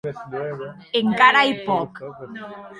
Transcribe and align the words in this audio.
Encara 1.01 1.45
ei 1.45 1.53
pòc. 1.71 1.91